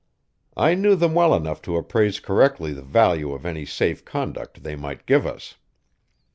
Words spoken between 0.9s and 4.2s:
them well enough to appraise correctly the value of any safe